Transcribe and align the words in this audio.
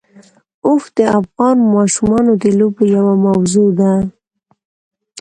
اوښ 0.65 0.83
د 0.97 0.99
افغان 1.19 1.57
ماشومانو 1.75 2.31
د 2.43 2.45
لوبو 2.59 2.83
یوه 2.95 3.13
موضوع 3.25 3.69
ده. 3.79 3.93